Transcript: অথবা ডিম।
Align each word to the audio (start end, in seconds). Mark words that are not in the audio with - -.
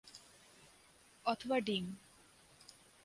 অথবা 1.25 1.57
ডিম। 1.59 1.85